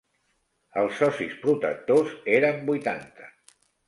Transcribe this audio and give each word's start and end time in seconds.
Els 0.83 0.95
socis 1.01 1.35
protectors 1.43 2.15
eren 2.39 2.57
vuitanta. 2.71 3.29